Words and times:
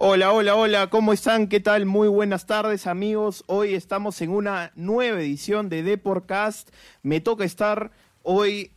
Hola, 0.00 0.32
hola, 0.32 0.54
hola, 0.54 0.90
¿cómo 0.90 1.12
están? 1.12 1.48
¿Qué 1.48 1.58
tal? 1.58 1.84
Muy 1.84 2.06
buenas 2.06 2.46
tardes 2.46 2.86
amigos. 2.86 3.42
Hoy 3.48 3.74
estamos 3.74 4.22
en 4.22 4.30
una 4.30 4.70
nueva 4.76 5.18
edición 5.18 5.68
de 5.68 5.82
Deporcast. 5.82 6.70
Me 7.02 7.20
toca 7.20 7.44
estar 7.44 7.90
hoy 8.22 8.70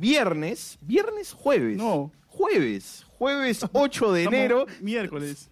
viernes, 0.00 0.76
viernes, 0.80 1.32
jueves. 1.32 1.76
No. 1.76 2.10
Jueves, 2.26 3.06
jueves 3.18 3.64
8 3.72 4.12
de 4.12 4.24
enero. 4.24 4.66
Miércoles. 4.80 5.48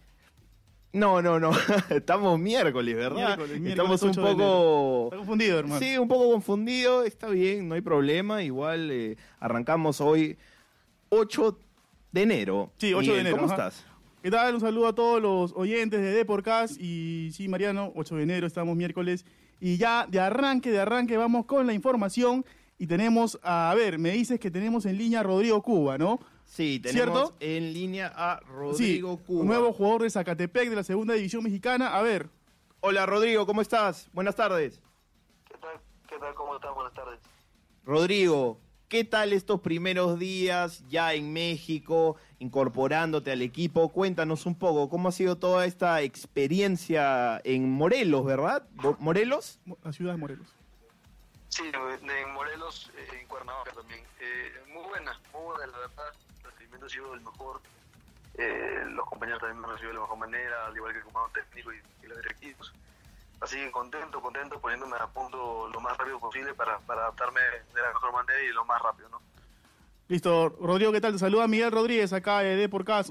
No, 0.93 1.23
no, 1.23 1.39
no. 1.39 1.53
Estamos 1.91 2.41
miércoles, 2.41 2.97
¿verdad? 2.97 3.27
Miércoles, 3.27 3.61
miércoles 3.61 3.71
Estamos 3.71 4.03
un 4.03 4.11
8 4.11 4.21
de 4.21 4.27
poco... 4.35 5.05
Está 5.05 5.17
confundido, 5.19 5.59
hermano. 5.61 5.79
Sí, 5.79 5.99
un 5.99 6.09
poco 6.09 6.33
confundido. 6.33 7.05
Está 7.05 7.29
bien, 7.29 7.69
no 7.69 7.77
hay 7.77 7.81
problema. 7.81 8.43
Igual 8.43 8.91
eh, 8.91 9.17
arrancamos 9.39 10.01
hoy 10.01 10.37
8 11.11 11.57
de 12.11 12.23
enero. 12.23 12.73
Sí, 12.79 12.93
8 12.93 12.99
de 12.99 13.03
Miguel, 13.03 13.21
enero, 13.21 13.37
¿Cómo 13.37 13.53
ajá. 13.53 13.69
estás? 13.69 13.96
¿Qué 14.23 14.31
tal? 14.31 14.55
Un 14.55 14.61
saludo 14.61 14.89
a 14.89 14.95
todos 14.95 15.23
los 15.23 15.53
oyentes 15.55 16.01
de 16.01 16.13
Deporcast. 16.13 16.81
Y 16.81 17.31
sí, 17.33 17.49
Mariano, 17.49 17.93
8 17.95 18.17
de 18.17 18.23
enero, 18.23 18.47
estamos 18.47 18.77
miércoles. 18.77 19.25
Y 19.61 19.77
ya 19.77 20.07
de 20.09 20.21
arranque, 20.21 20.71
de 20.71 20.81
arranque, 20.81 21.17
vamos 21.17 21.47
con 21.47 21.67
la 21.67 21.73
información. 21.73 22.45
Y 22.79 22.87
tenemos, 22.87 23.39
a, 23.43 23.73
ver, 23.77 23.99
me 23.99 24.11
dices 24.11 24.39
que 24.41 24.51
tenemos 24.51 24.85
en 24.87 24.99
línea 24.99 25.21
a 25.21 25.23
Rodrigo 25.23 25.63
Cuba, 25.63 25.97
¿no? 25.97 26.21
Sí, 26.45 26.81
tenemos 26.81 27.19
¿Cierto? 27.19 27.37
en 27.41 27.73
línea 27.73 28.13
a 28.15 28.41
Rodrigo 28.41 29.17
sí, 29.19 29.25
Cuba. 29.27 29.45
nuevo 29.45 29.73
jugador 29.73 30.03
de 30.03 30.11
Zacatepec 30.11 30.69
de 30.69 30.77
la 30.77 30.85
segunda 30.85 31.15
división 31.15 31.43
mexicana. 31.43 31.97
A 31.97 32.03
ver, 32.03 32.29
Hola 32.89 33.05
Rodrigo, 33.05 33.47
¿cómo 33.47 33.63
estás? 33.63 34.09
Buenas 34.13 34.37
tardes. 34.37 34.81
¿Qué 35.49 35.59
tal? 35.59 35.81
¿Qué 36.09 36.19
tal? 36.19 36.35
¿Cómo 36.35 36.55
están? 36.55 36.73
Buenas 36.73 36.95
tardes. 36.95 37.19
Rodrigo, 37.85 38.61
¿qué 38.97 39.05
tal 39.05 39.35
estos 39.35 39.61
primeros 39.61 40.19
días 40.19 40.83
ya 40.89 41.13
en 41.13 41.31
México, 41.31 42.17
incorporándote 42.39 43.31
al 43.31 43.43
equipo? 43.43 43.93
Cuéntanos 43.93 44.47
un 44.47 44.55
poco, 44.55 44.89
¿cómo 44.89 45.11
ha 45.11 45.13
sido 45.13 45.37
toda 45.37 45.67
esta 45.67 46.01
experiencia 46.01 47.39
en 47.45 47.71
Morelos, 47.71 48.25
verdad? 48.25 48.67
¿Morelos? 48.99 49.61
Mo- 49.67 49.77
la 49.85 49.93
ciudad 49.93 50.13
de 50.13 50.17
Morelos. 50.19 50.49
Sí, 51.51 51.65
en 51.65 52.33
Morelos, 52.33 52.91
eh, 52.97 53.19
en 53.21 53.29
Cuernavaca 53.29 53.73
también. 53.73 54.01
Eh, 54.19 54.53
muy 54.73 54.83
buena, 54.85 55.13
muy 55.35 55.43
buena, 55.45 55.67
la 55.67 55.79
verdad. 55.79 56.15
El 56.39 56.51
recibimiento 56.53 56.87
ha 56.87 56.89
sido 56.89 57.13
el 57.13 57.21
mejor. 57.21 57.61
Eh, 58.39 58.83
los 58.93 59.05
compañeros 59.11 59.41
también 59.43 59.61
me 59.61 59.67
han 59.67 59.73
recibido 59.75 59.93
de 59.93 59.99
la 59.99 60.01
mejor 60.05 60.19
manera, 60.19 60.67
al 60.69 60.75
igual 60.75 60.93
que 60.93 60.99
el 61.01 61.05
comando 61.05 61.31
técnico 61.35 61.71
y, 61.75 61.77
y 62.03 62.07
los 62.09 62.17
directivos. 62.17 62.73
Así 63.41 63.57
que 63.57 63.71
contento, 63.71 64.21
contento, 64.21 64.61
poniéndome 64.61 64.97
a 64.97 65.07
punto 65.07 65.69
lo 65.69 65.81
más 65.81 65.97
rápido 65.97 66.19
posible 66.19 66.55
para, 66.55 66.79
para 66.81 67.03
adaptarme 67.03 67.41
de 67.75 67.81
la 67.81 67.89
mejor 67.89 68.13
manera 68.13 68.43
y 68.43 68.53
lo 68.53 68.65
más 68.65 68.83
rápido, 68.83 69.09
¿no? 69.11 69.21
Listo, 70.09 70.51
Rodrigo, 70.61 70.93
¿qué 70.93 71.01
tal? 71.01 71.13
Te 71.13 71.19
saluda 71.19 71.49
Miguel 71.49 71.73
Rodríguez 71.73 72.13
acá 72.13 72.41
de 72.41 72.57
Deporcast. 72.57 73.11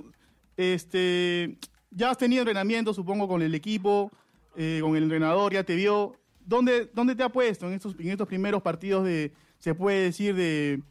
Este, 0.56 1.58
ya 1.92 2.10
has 2.10 2.18
tenido 2.18 2.42
entrenamiento, 2.42 2.94
supongo, 2.94 3.28
con 3.28 3.42
el 3.42 3.54
equipo, 3.54 4.12
eh, 4.56 4.80
con 4.82 4.96
el 4.96 5.04
entrenador, 5.04 5.52
ya 5.54 5.64
te 5.64 5.76
vio. 5.76 6.16
¿Dónde, 6.40 6.90
dónde 6.94 7.16
te 7.16 7.24
ha 7.24 7.30
puesto 7.30 7.68
en 7.68 7.74
estos, 7.74 7.96
en 8.00 8.10
estos 8.10 8.28
primeros 8.28 8.62
partidos 8.62 9.04
de, 9.04 9.34
se 9.60 9.76
puede 9.76 10.04
decir, 10.04 10.36
de, 10.36 10.82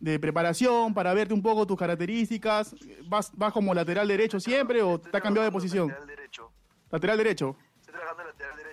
de 0.00 0.18
preparación 0.18 0.94
para 0.94 1.14
verte 1.14 1.32
un 1.34 1.42
poco 1.42 1.66
tus 1.66 1.78
características? 1.78 2.74
¿Vas, 3.06 3.30
¿Vas 3.36 3.52
como 3.52 3.72
lateral 3.72 4.08
derecho 4.08 4.40
siempre 4.40 4.82
o 4.82 4.98
te 4.98 5.16
ha 5.16 5.20
cambiado 5.20 5.44
de 5.44 5.52
posición? 5.52 5.88
Lateral 5.88 6.08
derecho. 6.08 6.50
Lateral 6.90 7.18
derecho. 7.18 7.56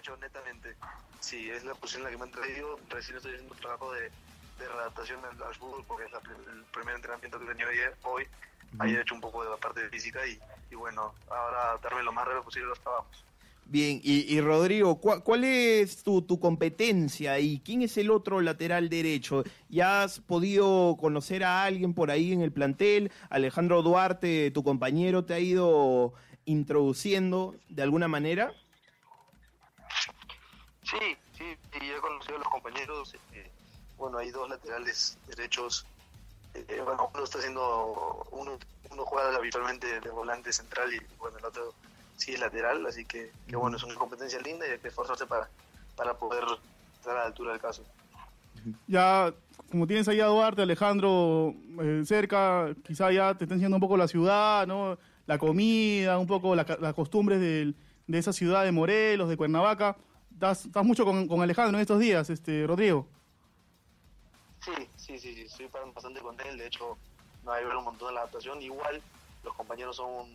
Derecho, 0.03 0.17
netamente. 0.21 0.75
Sí, 1.19 1.49
es 1.49 1.63
la 1.63 1.73
posición 1.75 2.01
en 2.01 2.05
la 2.05 2.11
que 2.11 2.17
me 2.17 2.23
han 2.23 2.31
traído. 2.31 2.79
Recién 2.89 3.17
estoy 3.17 3.33
haciendo 3.33 3.53
un 3.53 3.59
trabajo 3.59 3.93
de, 3.93 4.01
de 4.01 4.67
readaptación 4.67 5.19
al, 5.23 5.55
fútbol 5.55 5.83
porque 5.87 6.05
es 6.05 6.11
la 6.11 6.19
el 6.19 6.63
primer 6.73 6.95
entrenamiento 6.95 7.39
que 7.39 7.45
he 7.45 7.47
tenido 7.47 7.69
ayer, 7.69 7.95
hoy. 8.03 8.23
Ayer 8.79 8.99
he 8.99 9.01
hecho 9.01 9.15
un 9.15 9.21
poco 9.21 9.43
de 9.43 9.51
la 9.51 9.57
parte 9.57 9.87
física 9.89 10.25
y, 10.27 10.39
y 10.71 10.75
bueno, 10.75 11.13
ahora 11.29 11.69
adaptarme 11.69 12.03
lo 12.03 12.11
más 12.11 12.25
rápido 12.25 12.43
posible 12.43 12.67
los 12.67 12.79
trabajos. 12.79 13.23
Bien, 13.65 14.01
y, 14.03 14.33
y 14.33 14.41
Rodrigo, 14.41 14.99
¿cuál, 14.99 15.23
cuál 15.23 15.45
es 15.45 16.03
tu, 16.03 16.21
tu 16.23 16.39
competencia 16.39 17.39
y 17.39 17.59
quién 17.61 17.81
es 17.81 17.97
el 17.97 18.11
otro 18.11 18.41
lateral 18.41 18.89
derecho? 18.89 19.43
¿Ya 19.69 20.03
has 20.03 20.19
podido 20.19 20.97
conocer 20.99 21.43
a 21.43 21.63
alguien 21.63 21.93
por 21.93 22.11
ahí 22.11 22.33
en 22.33 22.41
el 22.41 22.51
plantel? 22.51 23.11
Alejandro 23.29 23.81
Duarte, 23.83 24.51
tu 24.51 24.63
compañero, 24.63 25.23
te 25.23 25.35
ha 25.35 25.39
ido 25.39 26.13
introduciendo 26.45 27.55
de 27.69 27.83
alguna 27.83 28.09
manera? 28.09 28.53
Sí, 30.99 31.17
sí, 31.37 31.57
y 31.81 31.89
he 31.89 31.97
conocido 31.97 32.35
a 32.35 32.39
los 32.39 32.47
compañeros. 32.49 33.15
eh, 33.33 33.49
bueno, 33.97 34.17
hay 34.17 34.31
dos 34.31 34.49
laterales 34.49 35.17
derechos. 35.27 35.85
eh, 36.53 36.81
bueno, 36.85 37.09
uno 37.13 37.23
está 37.23 37.39
haciendo, 37.39 38.25
uno, 38.31 38.57
uno 38.91 39.05
juega 39.05 39.35
habitualmente 39.35 39.99
de 39.99 40.09
volante 40.11 40.53
central 40.53 40.93
y 40.93 40.99
bueno, 41.17 41.37
el 41.39 41.45
otro 41.45 41.73
sí 42.15 42.33
es 42.33 42.39
lateral, 42.39 42.85
así 42.85 43.05
que, 43.05 43.31
bueno, 43.51 43.77
es 43.77 43.83
una 43.83 43.95
competencia 43.95 44.39
linda 44.39 44.67
y 44.67 44.71
hay 44.71 44.79
que 44.79 44.89
esforzarse 44.89 45.25
para, 45.25 45.49
para 45.95 46.13
poder 46.13 46.43
estar 46.99 47.15
a 47.17 47.21
la 47.21 47.25
altura 47.25 47.51
del 47.53 47.61
caso. 47.61 47.83
Ya, 48.87 49.33
como 49.71 49.87
tienes 49.87 50.07
ahí 50.07 50.19
a 50.19 50.27
Duarte, 50.27 50.61
Alejandro, 50.61 51.53
eh, 51.81 52.03
cerca, 52.05 52.73
quizá 52.85 53.11
ya 53.11 53.33
te 53.35 53.45
está 53.45 53.55
enseñando 53.55 53.77
un 53.77 53.81
poco 53.81 53.97
la 53.97 54.07
ciudad, 54.07 54.67
¿no? 54.67 54.97
La 55.25 55.37
comida, 55.39 56.19
un 56.19 56.27
poco 56.27 56.55
la 56.55 56.65
las 56.79 56.93
costumbres 56.93 57.39
del- 57.39 57.75
de 58.05 58.17
esa 58.19 58.31
ciudad 58.33 58.63
de 58.63 58.71
Morelos, 58.71 59.27
de 59.29 59.37
Cuernavaca. 59.37 59.97
¿Estás, 60.33 60.65
estás 60.65 60.83
mucho 60.83 61.05
con, 61.05 61.27
con 61.27 61.41
Alejandro 61.41 61.77
en 61.77 61.81
estos 61.81 61.99
días, 61.99 62.29
este 62.29 62.67
Rodrigo? 62.67 63.07
Sí, 64.65 64.71
sí, 64.95 65.19
sí, 65.19 65.33
sí, 65.33 65.41
estoy 65.41 65.67
bastante 65.93 66.19
con 66.21 66.39
él. 66.41 66.57
De 66.57 66.67
hecho, 66.67 66.97
me 67.43 67.49
va 67.49 67.55
a 67.55 67.57
ayudar 67.59 67.77
un 67.77 67.85
montón 67.85 68.09
en 68.09 68.15
la 68.15 68.21
adaptación. 68.21 68.61
Igual, 68.61 69.01
los 69.43 69.53
compañeros 69.53 69.95
son 69.95 70.31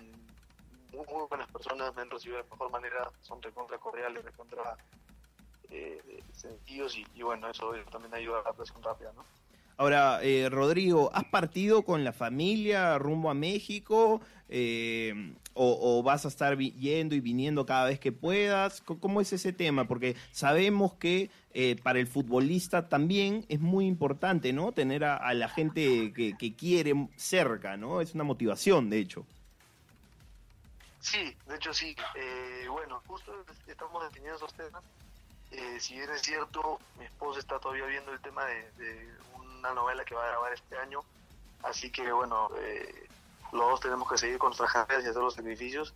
muy, 0.92 1.06
muy 1.06 1.26
buenas 1.28 1.50
personas, 1.50 1.94
me 1.94 2.03
han 2.03 2.10
recibido 2.10 2.38
de 2.38 2.44
la 2.44 2.50
mejor 2.50 2.70
manera, 2.70 3.10
son 3.22 3.42
recontra 3.42 3.78
cordiales, 3.78 4.25
recontra 4.25 4.76
eh, 5.70 6.22
sencillos 6.32 6.97
y, 6.97 7.06
y 7.14 7.22
bueno, 7.22 7.48
eso 7.48 7.72
también 7.91 8.14
ayuda 8.14 8.37
a 8.37 8.42
la 8.42 8.48
adaptación 8.48 8.82
rápida, 8.82 9.12
¿no? 9.14 9.25
Ahora, 9.76 10.20
eh, 10.22 10.48
Rodrigo, 10.50 11.10
¿has 11.14 11.25
partido 11.25 11.82
con 11.82 12.03
la 12.03 12.12
familia 12.12 12.98
rumbo 12.98 13.31
a 13.31 13.34
México? 13.34 14.20
Eh, 14.48 15.34
o, 15.60 16.02
vas 16.02 16.24
a 16.24 16.28
estar 16.28 16.56
yendo 16.58 17.14
y 17.14 17.20
viniendo 17.20 17.66
cada 17.66 17.86
vez 17.86 17.98
que 17.98 18.12
puedas? 18.12 18.80
¿Cómo 18.80 19.20
es 19.20 19.32
ese 19.32 19.52
tema? 19.52 19.86
Porque 19.86 20.16
sabemos 20.30 20.94
que 20.94 21.30
eh, 21.52 21.76
para 21.82 21.98
el 21.98 22.06
futbolista 22.06 22.88
también 22.88 23.44
es 23.48 23.60
muy 23.60 23.86
importante, 23.86 24.52
¿no? 24.52 24.72
Tener 24.72 25.04
a, 25.04 25.16
a 25.16 25.34
la 25.34 25.48
gente 25.48 26.12
que, 26.12 26.36
que 26.38 26.54
quiere 26.54 27.08
cerca, 27.16 27.76
¿no? 27.76 28.00
Es 28.00 28.14
una 28.14 28.24
motivación, 28.24 28.88
de 28.88 28.98
hecho. 29.00 29.26
Sí, 31.00 31.36
de 31.46 31.56
hecho 31.56 31.72
sí. 31.72 31.96
Eh, 32.14 32.66
bueno, 32.69 33.02
justo 33.06 33.32
estamos 33.66 34.02
definiendo 34.04 34.36
esos 34.36 34.52
temas. 34.54 34.82
Eh, 35.50 35.80
si 35.80 35.94
bien 35.94 36.10
es 36.10 36.22
cierto, 36.22 36.78
mi 36.98 37.04
esposa 37.04 37.40
está 37.40 37.58
todavía 37.58 37.86
viendo 37.86 38.12
el 38.12 38.20
tema 38.20 38.44
de, 38.44 38.70
de 38.72 39.14
una 39.34 39.72
novela 39.72 40.04
que 40.04 40.14
va 40.14 40.25
a 40.25 40.28
grabar 40.28 40.52
este 40.52 40.76
año, 40.76 41.02
así 41.62 41.90
que 41.90 42.12
bueno, 42.12 42.50
eh, 42.58 43.08
los 43.53 43.60
dos 43.70 43.81
tenemos 43.81 44.09
que 44.10 44.19
seguir 44.19 44.38
con 44.38 44.48
nuestras 44.50 44.72
carreras 44.72 45.04
y 45.04 45.09
hacer 45.09 45.22
los 45.22 45.34
sacrificios. 45.34 45.94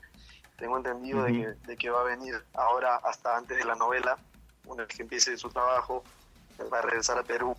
Tengo 0.56 0.76
entendido 0.76 1.22
de, 1.22 1.32
Ujú. 1.32 1.40
que, 1.60 1.66
de 1.66 1.76
que 1.76 1.90
va 1.90 2.00
a 2.00 2.04
venir 2.04 2.34
ahora 2.54 2.96
hasta 2.96 3.36
antes 3.36 3.56
de 3.56 3.64
la 3.64 3.74
novela, 3.74 4.16
una 4.66 4.84
vez 4.84 4.96
que 4.96 5.02
empiece 5.02 5.36
su 5.36 5.48
trabajo, 5.48 6.04
va 6.72 6.78
a 6.78 6.82
regresar 6.82 7.18
a 7.18 7.22
Perú 7.22 7.56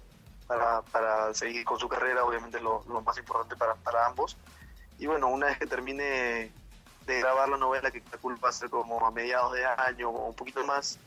para, 0.47 0.81
para 0.83 1.33
seguir 1.33 1.65
con 1.65 1.79
su 1.79 1.87
carrera, 1.89 2.23
obviamente 2.23 2.59
lo, 2.59 2.83
lo 2.87 3.01
más 3.01 3.17
importante 3.17 3.55
para, 3.55 3.75
para 3.75 4.05
ambos. 4.05 4.37
Y 4.99 5.07
bueno, 5.07 5.27
una 5.27 5.47
vez 5.47 5.57
que 5.57 5.67
termine 5.67 6.51
de 7.05 7.19
grabar 7.19 7.49
la 7.49 7.57
novela, 7.57 7.91
que 7.91 8.01
calculo 8.01 8.37
va 8.39 8.49
a 8.49 8.53
ser 8.53 8.69
como 8.69 9.05
a 9.05 9.11
mediados 9.11 9.51
de 9.53 9.65
año 9.65 10.09
o 10.09 10.27
un 10.29 10.35
poquito 10.35 10.65
más, 10.65 10.97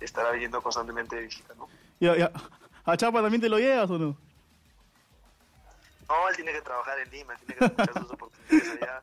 estará 0.00 0.30
viniendo 0.30 0.62
constantemente 0.62 1.16
de 1.16 1.22
visita, 1.22 1.52
¿no? 1.56 1.68
¿Y 2.00 2.06
a, 2.08 2.16
y 2.16 2.22
a- 2.22 2.32
a 2.84 2.96
Chapa 2.96 3.20
también 3.20 3.40
te 3.40 3.48
lo 3.48 3.58
llevas 3.58 3.90
o 3.90 3.98
no? 3.98 4.16
No, 6.12 6.28
él 6.28 6.36
tiene 6.36 6.52
que 6.52 6.60
trabajar 6.60 6.98
en 6.98 7.10
Lima, 7.10 7.34
tiene 7.36 7.54
que 7.54 7.64
aprovechar 7.64 8.02
sus 8.02 8.12
oportunidades 8.12 8.82
allá. 8.82 9.02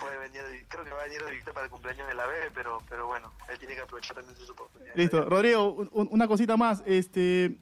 Puede 0.00 0.18
venir, 0.18 0.42
creo 0.68 0.84
que 0.84 0.90
va 0.90 1.00
a 1.00 1.04
venir 1.04 1.22
de 1.22 1.30
visita 1.30 1.52
para 1.52 1.66
el 1.66 1.70
cumpleaños 1.70 2.08
de 2.08 2.14
la 2.14 2.26
bebé, 2.26 2.50
pero, 2.54 2.82
pero 2.88 3.06
bueno, 3.06 3.30
él 3.50 3.58
tiene 3.58 3.74
que 3.74 3.82
aprovechar 3.82 4.16
también 4.16 4.36
sus 4.36 4.48
oportunidades. 4.50 4.96
Listo. 4.96 5.18
allá. 5.18 5.26
Rodrigo, 5.28 5.72
un- 5.72 5.90
un- 5.92 6.08
una 6.10 6.26
cosita 6.26 6.56
más. 6.56 6.82
Este, 6.86 7.56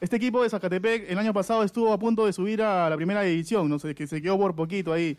este 0.00 0.16
equipo 0.16 0.42
de 0.42 0.50
Zacatepec 0.50 1.10
el 1.10 1.18
año 1.18 1.32
pasado 1.32 1.62
estuvo 1.62 1.92
a 1.92 1.98
punto 1.98 2.26
de 2.26 2.32
subir 2.32 2.62
a 2.62 2.88
la 2.90 2.96
primera 2.96 3.22
división, 3.22 3.68
no 3.68 3.78
sé, 3.78 3.94
que 3.94 4.06
se 4.06 4.20
quedó 4.20 4.36
por 4.38 4.54
poquito 4.54 4.92
ahí. 4.92 5.16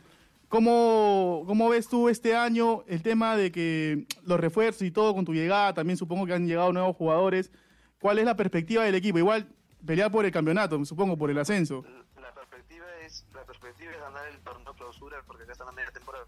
¿Cómo, 0.48 1.44
¿Cómo 1.46 1.68
ves 1.70 1.90
tú 1.90 2.08
este 2.08 2.36
año 2.38 2.84
el 2.88 3.02
tema 3.04 3.36
de 3.36 3.52
que 3.52 4.06
los 4.24 4.40
refuerzos 4.40 4.84
y 4.84 4.92
todo 4.92 5.14
con 5.14 5.26
tu 5.26 5.34
llegada? 5.34 5.74
También 5.74 5.98
supongo 5.98 6.26
que 6.26 6.34
han 6.34 6.48
llegado 6.48 6.72
nuevos 6.72 6.96
jugadores. 6.96 7.52
¿Cuál 8.00 8.20
es 8.20 8.26
la 8.26 8.36
perspectiva 8.38 8.84
del 8.86 8.96
equipo? 8.96 9.18
Igual 9.18 9.48
pelear 9.86 10.10
por 10.10 10.24
el 10.26 10.32
campeonato, 10.32 10.84
supongo, 10.86 11.18
por 11.18 11.30
el 11.30 11.38
ascenso. 11.38 11.84
La 12.28 12.34
perspectiva 12.34 12.86
es, 13.06 13.26
la 13.34 13.44
perspectiva 13.46 13.92
es 13.92 14.00
ganar 14.00 14.28
el 14.28 14.38
torneo 14.40 14.74
clausura 14.74 15.24
porque 15.26 15.44
acá 15.44 15.54
está 15.54 15.64
la 15.64 15.72
media 15.72 15.92
temporada 15.92 16.26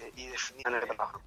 eh, 0.00 0.12
y 0.16 0.26
definir 0.28 0.66
el 0.66 0.80
trabajo. 0.80 1.20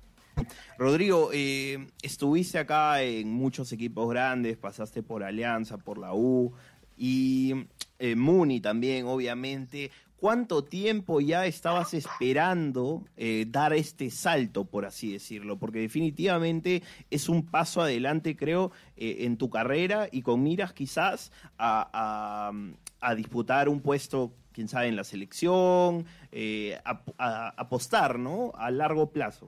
Rodrigo, 0.80 1.30
eh, 1.32 1.88
estuviste 2.02 2.58
acá 2.58 3.02
en 3.04 3.32
muchos 3.32 3.72
equipos 3.72 4.10
grandes, 4.10 4.58
pasaste 4.58 5.04
por 5.04 5.24
Alianza, 5.24 5.78
por 5.78 6.00
la 6.00 6.14
U 6.14 6.54
y 6.98 7.68
eh, 8.00 8.16
Muni 8.16 8.62
también, 8.62 9.06
obviamente. 9.06 9.92
¿Cuánto 10.20 10.64
tiempo 10.64 11.22
ya 11.22 11.46
estabas 11.46 11.94
esperando 11.94 13.04
eh, 13.18 13.46
dar 13.48 13.74
este 13.74 14.10
salto, 14.10 14.66
por 14.66 14.86
así 14.86 15.14
decirlo? 15.14 15.58
Porque 15.60 15.78
definitivamente 15.80 16.82
es 17.12 17.30
un 17.30 17.46
paso 17.46 17.84
adelante, 17.84 18.36
creo, 18.36 18.72
eh, 18.96 19.18
en 19.22 19.38
tu 19.38 19.52
carrera 19.52 20.10
y 20.12 20.24
con 20.24 20.42
miras 20.42 20.74
quizás 20.74 21.32
a, 21.60 21.88
a, 21.94 22.52
a 23.00 23.16
disputar 23.16 23.70
un 23.70 23.80
puesto, 23.80 24.32
quién 24.54 24.68
sabe, 24.68 24.88
en 24.88 24.96
la 24.96 25.04
selección, 25.04 26.08
eh, 26.32 26.82
a, 26.84 27.00
a- 27.20 27.50
apostar, 27.56 28.18
¿no? 28.18 28.54
A 28.56 28.72
largo 28.72 29.12
plazo. 29.12 29.48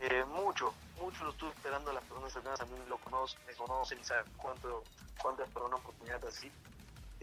Eh, 0.00 0.24
mucho, 0.34 0.74
mucho 1.00 1.22
lo 1.22 1.30
estuve 1.30 1.50
esperando, 1.50 1.92
las 1.92 2.02
personas 2.02 2.32
cercanas 2.32 2.58
también 2.58 2.82
lo 2.88 2.98
conocen, 2.98 3.38
me 3.46 3.54
conocen 3.54 3.98
y 4.00 4.04
saben 4.04 4.24
cuánto, 4.36 4.82
cuánto 5.22 5.44
una 5.64 5.76
oportunidad 5.76 6.24
así. 6.26 6.50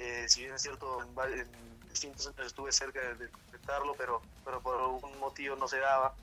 Eh, 0.04 0.28
si 0.28 0.42
bien 0.42 0.54
es 0.54 0.62
cierto, 0.62 1.02
en, 1.02 1.48
distintos 1.88 2.28
años 2.28 2.48
estuve 2.48 2.74
cerca 2.74 3.00
de, 3.00 3.16
de 3.16 3.30
completarlo, 3.30 3.96
pero, 3.98 4.22
pero 4.44 4.60
por 4.60 4.76
algún 4.76 5.18
motivo 5.20 5.56
no 5.56 5.66
se 5.66 5.80
daba. 5.80 6.14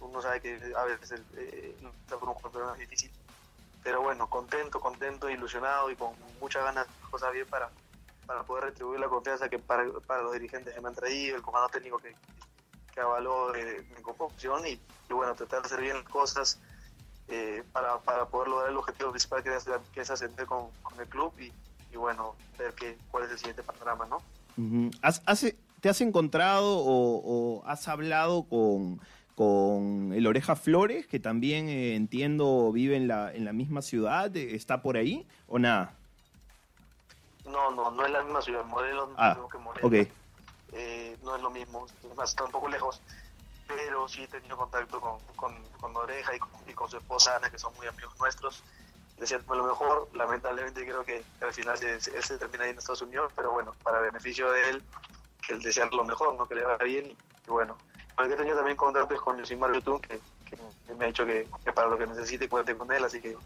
Uno 0.00 0.20
sabe 0.20 0.40
que 0.40 0.60
a 0.76 0.84
veces 0.84 1.12
el, 1.12 1.24
eh, 1.36 1.76
por 2.08 2.28
un 2.30 2.34
campeonato 2.34 2.74
es 2.74 2.80
difícil. 2.80 3.12
Pero 3.84 4.02
bueno, 4.02 4.28
contento, 4.28 4.80
contento, 4.80 5.30
ilusionado 5.30 5.88
y 5.88 5.94
con 5.94 6.14
muchas 6.40 6.64
ganas 6.64 6.88
de 6.88 7.10
cosas 7.10 7.32
bien 7.32 7.46
para, 7.46 7.70
para 8.26 8.42
poder 8.42 8.64
retribuir 8.64 8.98
la 8.98 9.08
confianza 9.08 9.48
que 9.48 9.60
para, 9.60 9.84
los 9.84 10.32
dirigentes 10.32 10.74
que 10.74 10.80
me 10.80 10.88
han 10.88 10.96
traído, 10.96 11.36
el 11.36 11.42
comando 11.42 11.68
técnico 11.68 11.98
que, 11.98 12.16
avaló 13.00 13.54
eh, 13.54 13.86
mi 13.96 14.02
composición 14.02 14.66
y, 14.66 14.70
y 14.72 15.12
bueno, 15.12 15.32
tratar 15.36 15.60
de 15.60 15.66
hacer 15.66 15.80
bien 15.80 15.98
las 15.98 16.08
cosas 16.08 16.58
eh, 17.28 17.62
para, 17.70 18.00
para 18.00 18.26
poder 18.26 18.48
lograr 18.48 18.70
el 18.70 18.76
objetivo 18.76 19.12
principal 19.12 19.40
que 19.44 19.54
es, 19.54 19.66
que 19.92 20.00
es 20.00 20.10
ascender 20.10 20.46
con, 20.46 20.72
con 20.82 20.98
el 20.98 21.06
club 21.06 21.32
y, 21.38 21.52
y 21.92 21.96
bueno, 21.96 22.34
ver 22.58 22.74
que, 22.74 22.96
cuál 23.10 23.24
es 23.24 23.30
el 23.32 23.38
siguiente 23.38 23.62
panorama, 23.62 24.06
¿no? 24.06 24.22
¿Has- 25.02 25.22
has- 25.26 25.54
¿Te 25.80 25.88
has 25.88 26.00
encontrado 26.00 26.78
o, 26.78 27.22
o 27.60 27.64
has 27.66 27.86
hablado 27.86 28.42
con, 28.48 29.00
con 29.36 30.12
el 30.12 30.26
Oreja 30.26 30.56
Flores, 30.56 31.06
que 31.06 31.20
también 31.20 31.68
eh, 31.68 31.94
entiendo 31.94 32.72
vive 32.72 32.96
en 32.96 33.06
la, 33.06 33.32
en 33.32 33.44
la 33.44 33.52
misma 33.52 33.80
ciudad? 33.82 34.36
eh, 34.36 34.56
¿Está 34.56 34.82
por 34.82 34.96
ahí 34.96 35.26
o 35.46 35.58
nada? 35.60 35.94
No, 37.46 37.70
no, 37.70 37.90
no 37.92 38.04
es 38.04 38.10
la 38.10 38.22
misma 38.24 38.42
ciudad, 38.42 38.64
Morelos 38.64 39.10
Ah, 39.16 39.38
que 39.50 39.58
Morelos. 39.58 39.86
ok. 40.06 40.08
Eh, 40.72 41.16
no 41.22 41.36
es 41.36 41.42
lo 41.42 41.50
mismo, 41.50 41.86
además 42.04 42.30
está 42.30 42.44
un 42.44 42.50
poco 42.50 42.68
lejos, 42.68 43.00
pero 43.68 44.06
sí 44.08 44.22
he 44.24 44.28
tenido 44.28 44.56
contacto 44.56 45.00
con, 45.00 45.18
con, 45.36 45.54
con 45.80 45.96
Oreja 45.96 46.34
y 46.34 46.38
con, 46.40 46.50
y 46.66 46.72
con 46.72 46.90
su 46.90 46.96
esposa 46.98 47.36
Ana, 47.36 47.48
que 47.50 47.58
son 47.58 47.72
muy 47.76 47.86
amigos 47.86 48.12
nuestros. 48.18 48.62
Deseándome 49.18 49.56
lo 49.56 49.66
mejor, 49.66 50.08
lamentablemente 50.14 50.84
creo 50.84 51.04
que 51.04 51.22
al 51.40 51.52
final 51.52 51.76
él 51.82 52.00
se 52.00 52.38
termina 52.38 52.64
ahí 52.64 52.70
en 52.70 52.78
Estados 52.78 53.02
Unidos, 53.02 53.32
pero 53.34 53.52
bueno, 53.52 53.74
para 53.82 54.00
beneficio 54.00 54.50
de 54.50 54.70
él, 54.70 54.82
que 55.46 55.54
el 55.54 55.62
desear 55.62 55.92
lo 55.92 56.04
mejor, 56.04 56.36
¿no? 56.36 56.46
que 56.46 56.54
le 56.54 56.64
vaya 56.64 56.84
bien. 56.84 57.16
Y 57.46 57.50
bueno, 57.50 57.76
porque 58.14 58.34
he 58.34 58.36
tenido 58.36 58.56
también 58.56 58.76
contactos 58.76 59.20
con 59.20 59.38
Yosimar 59.38 59.72
Yotun, 59.72 60.00
que, 60.00 60.20
que 60.48 60.94
me 60.94 61.04
ha 61.04 61.08
dicho 61.08 61.26
que, 61.26 61.46
para 61.74 61.88
lo 61.88 61.98
que 61.98 62.06
necesite 62.06 62.48
cuente 62.48 62.76
con 62.76 62.90
él, 62.92 63.04
así 63.04 63.20
que 63.20 63.36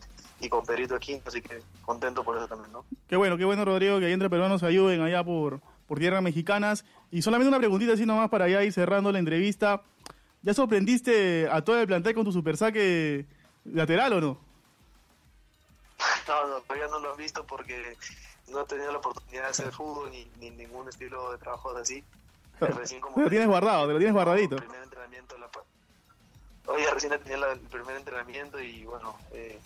y 0.40 0.48
con 0.48 0.64
Perito 0.64 0.98
Quinto, 0.98 1.28
así 1.28 1.40
que 1.40 1.62
contento 1.84 2.24
por 2.24 2.36
eso 2.36 2.48
también, 2.48 2.72
¿no? 2.72 2.84
Qué 3.08 3.16
bueno, 3.16 3.36
qué 3.36 3.44
bueno, 3.44 3.64
Rodrigo, 3.64 4.00
que 4.00 4.06
ahí 4.06 4.12
entre 4.12 4.28
peruanos 4.28 4.62
ayuden 4.64 5.00
allá 5.00 5.22
por, 5.22 5.60
por 5.86 5.98
tierras 5.98 6.22
mexicanas. 6.22 6.84
Y 7.12 7.22
solamente 7.22 7.48
una 7.48 7.58
preguntita 7.58 7.92
así 7.92 8.06
nomás 8.06 8.28
para 8.28 8.46
allá 8.46 8.64
ir 8.64 8.72
cerrando 8.72 9.12
la 9.12 9.20
entrevista. 9.20 9.82
¿Ya 10.42 10.52
sorprendiste 10.52 11.48
a 11.48 11.62
todo 11.62 11.80
el 11.80 11.86
plantel 11.86 12.14
con 12.14 12.24
tu 12.24 12.32
super 12.32 12.56
saque 12.56 13.26
lateral 13.64 14.14
o 14.14 14.20
no? 14.20 14.51
No, 16.28 16.46
no, 16.48 16.60
todavía 16.60 16.86
no 16.88 17.00
lo 17.00 17.12
han 17.12 17.16
visto 17.16 17.44
porque 17.46 17.96
no 18.48 18.60
he 18.62 18.64
tenido 18.64 18.92
la 18.92 18.98
oportunidad 18.98 19.42
de 19.44 19.48
hacer 19.48 19.72
fútbol 19.72 20.10
ni, 20.10 20.26
ni 20.38 20.50
ningún 20.50 20.88
estilo 20.88 21.32
de 21.32 21.38
trabajo 21.38 21.76
así. 21.76 22.04
Recién 22.60 23.00
como 23.00 23.16
Te 23.16 23.22
lo 23.22 23.30
tienes 23.30 23.48
guardado, 23.48 23.86
te 23.86 23.92
lo 23.92 23.98
tienes 23.98 24.14
guardadito. 24.14 24.56
El 24.56 24.62
primer 24.62 24.82
entrenamiento. 24.82 25.36
La... 25.38 25.48
Oye, 26.66 26.88
recién 26.92 27.12
tenía 27.22 27.38
la- 27.38 27.52
el 27.52 27.58
primer 27.60 27.96
entrenamiento 27.96 28.60
y 28.60 28.84
bueno, 28.84 29.16
eh, 29.32 29.58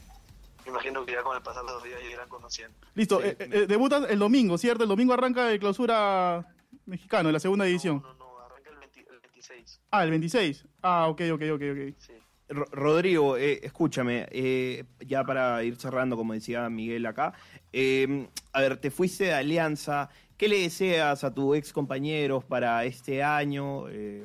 me 0.64 0.70
imagino 0.70 1.04
que 1.04 1.12
ya 1.12 1.22
con 1.22 1.36
el 1.36 1.42
pasar 1.42 1.64
de 1.66 1.72
los 1.72 1.82
días 1.84 2.00
ya 2.02 2.08
irán 2.10 2.28
conociendo. 2.28 2.74
Listo, 2.94 3.20
Sí. 3.20 3.26
eh, 3.28 3.36
eh, 3.38 3.66
debutas 3.68 4.08
el 4.08 4.18
domingo, 4.18 4.56
¿cierto? 4.56 4.84
El 4.84 4.88
domingo 4.88 5.12
arranca 5.12 5.50
el 5.52 5.58
clausura 5.60 6.46
mexicano, 6.86 7.30
la 7.30 7.38
segunda 7.40 7.66
división. 7.66 8.00
No, 8.02 8.14
no, 8.14 8.18
no, 8.18 8.38
arranca 8.40 8.70
el, 8.70 8.78
20 8.78 9.00
el 9.00 9.20
26. 9.20 9.80
Ah, 9.90 10.04
el 10.04 10.10
26. 10.10 10.64
Ah, 10.82 11.06
ok, 11.08 11.20
ok, 11.34 11.42
ok, 11.54 11.62
ok. 11.72 11.94
Sí. 11.98 12.12
Ro- 12.48 12.66
Rodrigo, 12.70 13.36
eh, 13.36 13.60
escúchame, 13.62 14.26
eh, 14.30 14.84
ya 15.06 15.24
para 15.24 15.62
ir 15.64 15.76
cerrando, 15.76 16.16
como 16.16 16.32
decía 16.32 16.68
Miguel 16.68 17.06
acá, 17.06 17.32
eh, 17.72 18.28
a 18.52 18.60
ver, 18.60 18.76
te 18.78 18.90
fuiste 18.90 19.24
de 19.24 19.34
Alianza, 19.34 20.08
¿qué 20.36 20.48
le 20.48 20.60
deseas 20.60 21.24
a 21.24 21.32
tus 21.34 21.56
ex 21.56 21.72
compañeros 21.72 22.44
para 22.44 22.84
este 22.84 23.22
año? 23.22 23.88
Eh, 23.88 24.24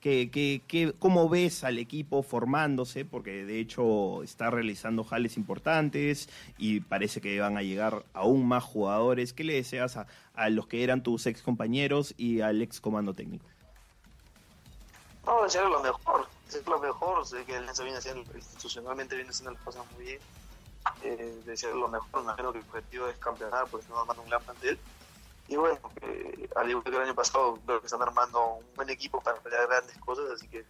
¿qué, 0.00 0.94
cómo 0.98 1.28
ves 1.28 1.64
al 1.64 1.78
equipo 1.78 2.22
formándose? 2.22 3.04
Porque 3.04 3.44
de 3.44 3.60
hecho 3.60 4.22
está 4.22 4.50
realizando 4.50 5.04
jales 5.04 5.36
importantes 5.36 6.28
y 6.58 6.80
parece 6.80 7.20
que 7.20 7.38
van 7.40 7.56
a 7.56 7.62
llegar 7.62 8.04
aún 8.12 8.46
más 8.46 8.64
jugadores. 8.64 9.32
¿Qué 9.32 9.44
le 9.44 9.54
deseas 9.54 9.96
a, 9.96 10.06
a 10.34 10.50
los 10.50 10.66
que 10.66 10.82
eran 10.82 11.02
tus 11.02 11.26
ex 11.26 11.42
compañeros 11.42 12.14
y 12.16 12.40
al 12.40 12.62
ex 12.62 12.80
comando 12.80 13.14
técnico? 13.14 13.46
No, 15.24 15.44
desear 15.44 15.68
lo 15.68 15.80
mejor, 15.80 16.26
desear 16.52 16.68
lo 16.68 16.80
mejor, 16.80 17.26
sé 17.26 17.44
que 17.44 17.60
Lenzo 17.60 17.84
viene 17.84 17.98
haciendo, 17.98 18.22
institucionalmente 18.34 19.14
viene 19.14 19.30
haciendo 19.30 19.52
las 19.52 19.62
cosas 19.62 19.84
muy 19.94 20.04
bien, 20.04 20.20
eh, 21.02 21.40
desear 21.44 21.74
lo 21.74 21.88
mejor, 21.88 22.08
me 22.16 22.22
imagino 22.22 22.52
que 22.52 22.58
el 22.58 22.64
objetivo 22.64 23.08
es 23.08 23.16
campeonar, 23.16 23.66
porque 23.70 23.82
estamos 23.82 24.02
armando 24.02 24.22
un 24.22 24.28
gran 24.28 24.42
plantel, 24.42 24.78
y 25.48 25.56
bueno, 25.56 25.78
eh, 26.02 26.48
al 26.56 26.70
igual 26.70 26.84
que 26.84 26.90
el 26.90 27.02
año 27.02 27.14
pasado, 27.14 27.58
creo 27.66 27.80
que 27.80 27.86
están 27.86 28.02
armando 28.02 28.56
un 28.56 28.64
buen 28.74 28.90
equipo 28.90 29.20
para 29.20 29.38
pelear 29.40 29.66
grandes 29.66 29.96
cosas, 29.98 30.30
así 30.30 30.48
que 30.48 30.64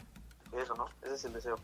eso, 0.60 0.74
¿no? 0.74 0.86
Ese 1.02 1.14
es 1.14 1.24
el 1.24 1.32
deseo. 1.32 1.58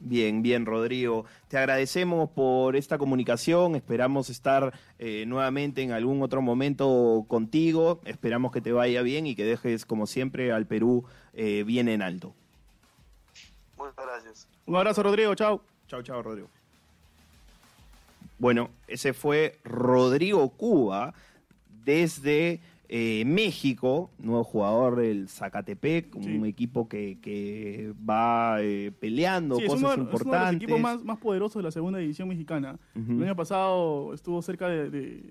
Bien, 0.00 0.42
bien, 0.42 0.64
Rodrigo. 0.64 1.24
Te 1.48 1.58
agradecemos 1.58 2.30
por 2.30 2.76
esta 2.76 2.98
comunicación. 2.98 3.74
Esperamos 3.74 4.30
estar 4.30 4.72
eh, 4.98 5.24
nuevamente 5.26 5.82
en 5.82 5.90
algún 5.90 6.22
otro 6.22 6.40
momento 6.40 7.24
contigo. 7.26 8.00
Esperamos 8.04 8.52
que 8.52 8.60
te 8.60 8.70
vaya 8.70 9.02
bien 9.02 9.26
y 9.26 9.34
que 9.34 9.44
dejes, 9.44 9.84
como 9.84 10.06
siempre, 10.06 10.52
al 10.52 10.66
Perú 10.66 11.04
eh, 11.32 11.64
bien 11.64 11.88
en 11.88 12.02
alto. 12.02 12.34
Gracias. 14.28 14.48
Un 14.66 14.76
abrazo, 14.76 15.02
Rodrigo, 15.02 15.34
chao. 15.34 15.62
Chao, 15.86 16.02
chao, 16.02 16.22
Rodrigo. 16.22 16.48
Bueno, 18.38 18.70
ese 18.86 19.12
fue 19.14 19.58
Rodrigo 19.64 20.48
Cuba 20.50 21.12
desde 21.84 22.60
eh, 22.90 23.24
México, 23.26 24.10
nuevo 24.18 24.44
jugador 24.44 24.96
del 24.96 25.28
Zacatepec, 25.28 26.14
Sí. 26.22 26.36
un 26.38 26.46
equipo 26.46 26.88
que, 26.88 27.18
que 27.20 27.92
va 28.08 28.58
eh, 28.62 28.92
peleando 29.00 29.56
Sí, 29.56 29.64
es 29.64 29.72
uno, 29.72 29.80
cosas 29.82 29.96
de- 29.96 30.02
es 30.02 30.06
uno 30.06 30.06
de 30.06 30.12
los 30.12 30.20
importantes. 30.22 30.56
equipos 30.62 30.80
más, 30.80 31.04
más 31.04 31.18
poderosos 31.18 31.56
de 31.56 31.62
la 31.64 31.70
segunda 31.70 31.98
división 31.98 32.28
mexicana. 32.28 32.78
El 32.94 33.22
año 33.22 33.36
pasado 33.36 34.14
estuvo 34.14 34.40
cerca 34.42 34.68
de, 34.68 34.88
de- 34.90 35.22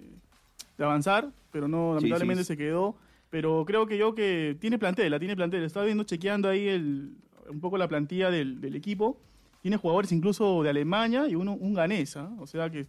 de 0.78 0.84
avanzar, 0.84 1.32
pero 1.52 1.68
no, 1.68 1.94
Sí, 2.00 2.04
lamentablemente 2.06 2.44
sí. 2.44 2.48
se 2.50 2.58
quedó. 2.58 2.96
Pero 3.30 3.64
creo 3.66 3.88
que 3.88 3.98
yo 3.98 4.14
que 4.16 4.56
tiene 4.60 4.78
plantel, 4.78 5.12
la 5.12 5.20
tiene 5.20 5.36
plantel. 5.36 5.64
Estaba 5.64 5.86
viendo, 5.86 6.04
chequeando 6.04 6.48
ahí 6.50 6.68
el, 6.68 7.12
un 7.50 7.60
poco 7.60 7.78
la 7.78 7.88
plantilla 7.88 8.30
del, 8.32 8.60
del 8.62 8.76
equipo. 8.76 9.18
Tiene 9.62 9.78
jugadores 9.78 10.12
incluso 10.12 10.64
de 10.64 10.70
Alemania 10.70 11.28
y 11.28 11.36
uno, 11.36 11.54
un 11.54 11.74
ganés. 11.74 12.16
¿ah? 12.18 12.32
O 12.40 12.48
sea 12.48 12.70
que 12.70 12.86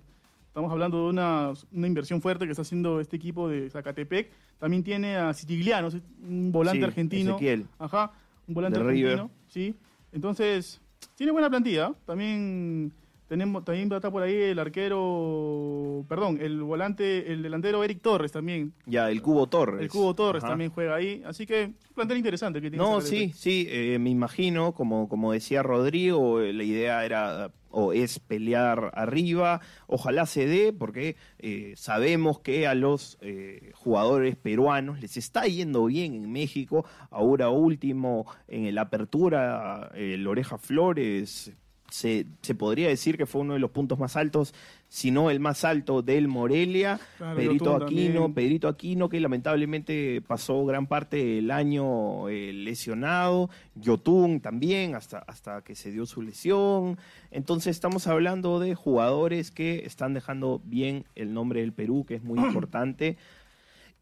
estamos 0.47 0.71
hablando 0.71 1.05
de 1.05 1.11
una, 1.11 1.53
una 1.73 1.87
inversión 1.87 2.21
fuerte 2.21 2.45
que 2.45 2.51
está 2.53 2.63
haciendo 2.63 3.01
este 3.01 3.17
equipo 3.17 3.49
de 3.49 3.71
Zacatepec. 3.71 4.31
También 4.59 4.83
tiene 4.83 5.17
a 5.17 5.33
Citigliano, 5.35 5.89
un 6.23 6.51
volante 6.53 6.81
Sí, 6.81 6.85
argentino. 6.85 7.31
Ezequiel. 7.33 7.67
Ajá, 7.79 8.13
un 8.47 8.55
volante 8.55 8.79
De 8.79 8.85
argentino, 8.85 9.09
River. 9.11 9.29
sí. 9.49 9.75
Entonces, 10.13 10.81
tiene 11.15 11.33
buena 11.33 11.49
plantilla. 11.51 11.93
También 12.07 12.93
Tenemos, 13.29 13.63
también 13.63 13.93
está 13.93 14.11
por 14.11 14.23
ahí 14.23 14.35
el 14.35 14.59
arquero, 14.59 16.03
perdón, 16.09 16.39
el 16.41 16.63
volante, 16.63 17.31
el 17.31 17.43
delantero 17.43 17.85
Eric 17.85 18.01
Torres 18.01 18.33
también. 18.33 18.73
Ya, 18.87 19.11
el 19.11 19.21
Cubo 19.21 19.47
Torres. 19.47 19.83
El 19.83 19.91
Cubo 19.91 20.15
Torres 20.15 20.43
Ajá. 20.43 20.53
también 20.53 20.71
juega 20.71 20.95
ahí. 20.95 21.23
Así 21.27 21.47
que, 21.47 21.65
un 21.67 21.95
plantel 21.95 22.17
interesante 22.17 22.63
que 22.63 22.71
tiene 22.71 22.83
No, 22.83 23.03
sí, 23.03 23.33
sí, 23.35 23.67
eh, 23.69 23.99
me 23.99 24.09
imagino, 24.09 24.73
como, 24.73 25.11
como 25.11 25.33
decía 25.33 25.63
Rodrigo, 25.63 26.41
eh, 26.41 26.55
la 26.55 26.65
idea 26.65 27.05
era 27.05 27.53
o 27.71 27.93
es 27.93 28.19
pelear 28.19 28.93
arriba, 28.95 29.61
ojalá 29.87 30.27
se 30.27 30.47
dé, 30.47 30.73
porque 30.73 31.17
eh, 31.39 31.75
sabemos 31.77 32.41
que 32.41 32.67
a 32.67 32.75
los 32.75 33.19
eh, 33.21 33.73
jugadores 33.75 34.37
peruanos 34.37 35.01
les 35.01 35.17
está 35.19 35.43
yendo 35.43 35.85
bien 35.85 36.15
en 36.15 36.33
México, 36.33 36.87
ahora 37.11 37.51
último 37.51 38.27
en 38.47 38.65
el 38.65 38.79
Apertura, 38.79 39.91
el 39.95 40.27
Oreja 40.27 40.57
Flores, 40.57 41.53
se, 41.91 42.27
se 42.43 42.55
podría 42.55 42.89
decir 42.89 43.17
que 43.17 43.27
fue 43.27 43.41
uno 43.41 43.55
de 43.55 43.59
los 43.59 43.71
puntos 43.71 43.99
más 43.99 44.17
altos, 44.17 44.55
si 44.89 45.11
no 45.11 45.31
el 45.31 45.41
más 45.41 45.65
alto 45.65 46.03
del 46.03 46.29
Morelia, 46.29 47.01
Claro, 47.17 47.37
Pedrito 47.37 47.77
Aquino, 47.77 48.21
también. 48.21 48.35
Pedrito 48.35 48.69
Aquino, 48.69 49.09
que 49.09 49.21
lamentablemente 49.21 50.23
pasó 50.27 50.65
gran 50.65 50.87
parte 50.87 51.17
del 51.17 51.51
año 51.51 52.29
eh, 52.29 52.53
lesionado, 52.53 53.51
Yotun 53.75 54.41
también, 54.41 54.95
hasta, 54.95 55.19
hasta 55.19 55.63
que 55.63 55.75
se 55.75 55.91
dio 55.91 56.07
su 56.07 56.23
lesión. 56.23 56.99
Entonces 57.31 57.77
estamos 57.77 58.07
hablando 58.07 58.61
de 58.61 58.75
jugadores 58.75 59.51
que 59.51 59.85
están 59.85 60.15
dejando 60.15 60.61
bien 60.65 61.05
el 61.15 61.33
nombre 61.33 61.61
del 61.61 61.73
Perú, 61.73 62.05
que 62.07 62.15
es 62.17 62.23
muy 62.23 62.39
importante. 62.47 63.17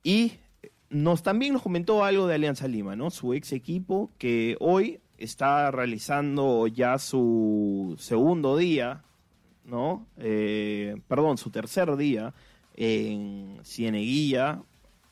Y 0.02 0.34
nos 0.88 1.22
también 1.22 1.52
nos 1.52 1.62
comentó 1.62 2.04
algo 2.04 2.26
de 2.26 2.34
Alianza 2.34 2.68
Lima, 2.68 2.96
¿no? 2.96 3.10
Su 3.10 3.34
ex 3.34 3.52
equipo, 3.52 4.10
que 4.18 4.56
hoy 4.60 5.00
está 5.18 5.70
realizando 5.70 6.66
ya 6.66 6.98
su 6.98 7.96
segundo 7.98 8.56
día, 8.56 9.02
¿no? 9.64 10.06
Eh, 10.18 10.96
perdón, 11.08 11.38
su 11.38 11.50
tercer 11.50 11.96
día 11.96 12.34
en 12.74 13.58
Cieneguilla, 13.64 14.62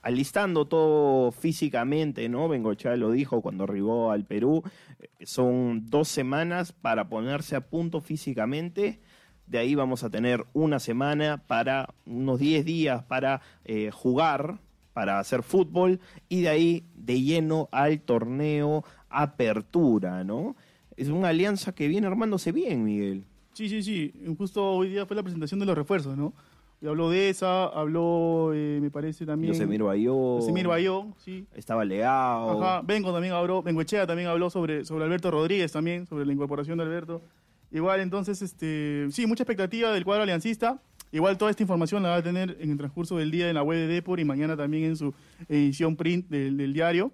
alistando 0.03 0.67
todo 0.67 1.33
físicamente, 1.33 2.29
¿no? 2.29 2.49
Bengochea 2.49 2.97
lo 2.97 3.11
dijo 3.11 3.41
cuando 3.41 3.65
arribó 3.65 4.11
al 4.11 4.25
Perú. 4.25 4.63
Eh, 5.01 5.27
Son 5.27 5.89
dos 5.89 6.09
semanas 6.09 6.73
para 6.73 7.09
ponerse 7.09 7.57
a 7.57 7.63
punto 7.63 8.01
físicamente. 8.01 9.01
De 9.47 9.59
ahí 9.59 9.75
vamos 9.75 10.05
a 10.05 10.11
tener 10.11 10.45
una 10.53 10.79
semana 10.79 11.43
para, 11.47 11.95
unos 12.07 12.39
10 12.39 12.65
días 12.65 13.03
para 13.05 13.41
eh, 13.65 13.91
jugar, 13.91 14.61
para 14.95 15.19
hacer 15.19 15.43
fútbol, 15.43 16.01
y 16.29 16.43
de 16.43 16.49
ahí 16.49 16.85
de 16.95 17.21
lleno 17.21 17.69
al 17.73 18.01
torneo 18.01 18.85
Apertura, 19.11 20.25
¿no? 20.25 20.57
Es 20.97 21.09
una 21.09 21.29
alianza 21.29 21.75
que 21.75 21.89
viene 21.89 22.07
armándose 22.07 22.53
bien, 22.53 22.85
Miguel. 22.85 23.25
Sí, 23.53 23.69
sí, 23.69 23.83
sí. 23.83 24.13
Justo 24.39 24.65
hoy 24.73 24.89
día 24.89 25.05
fue 25.07 25.17
la 25.17 25.23
presentación 25.23 25.61
de 25.61 25.67
los 25.67 25.77
refuerzos, 25.77 26.17
¿no? 26.17 26.33
Y 26.81 26.87
habló 26.87 27.11
de 27.11 27.31
esa, 27.31 27.65
habló, 27.67 28.53
eh, 28.55 28.79
me 28.81 28.91
parece 28.91 29.25
también. 29.25 29.53
Yosemir 29.53 29.83
Bayó. 29.83 30.39
Yosemir 30.39 30.67
Bayó, 30.67 31.07
sí. 31.19 31.47
Estaba 31.55 31.85
Leao. 31.85 32.63
Ajá, 32.63 32.83
Bengo 32.83 33.13
también 33.13 33.33
habló, 33.33 33.63
Bengoechea 33.63 34.07
también 34.07 34.29
habló 34.29 34.51
sobre, 34.51 34.85
sobre 34.85 35.05
Alberto 35.05 35.31
Rodríguez 35.31 35.73
también, 35.73 36.07
sobre 36.07 36.27
la 36.27 36.33
incorporación 36.33 36.79
de 36.79 36.85
Alberto. 36.85 37.23
Igual, 37.71 38.01
entonces, 38.01 38.43
este, 38.43 39.07
sí, 39.11 39.27
mucha 39.27 39.43
expectativa 39.43 39.93
del 39.93 40.05
cuadro 40.05 40.23
aliancista. 40.23 40.81
Igual 41.15 41.39
toda 41.39 41.51
esta 41.51 41.63
información 41.63 42.03
la 42.03 42.09
va 42.11 42.17
a 42.17 42.23
tener 42.23 42.57
en 42.61 42.71
el 42.73 42.77
transcurso 42.77 43.17
del 43.17 43.31
día 43.31 43.49
en 43.49 43.55
la 43.55 43.63
web 43.63 43.79
de 43.79 43.87
Depor 43.87 44.19
y 44.19 44.25
mañana 44.25 44.57
también 44.57 44.85
en 44.85 44.97
su 44.97 45.15
edición 45.49 45.95
print 45.97 46.29
del, 46.29 46.57
del 46.57 46.73
diario. 46.73 47.13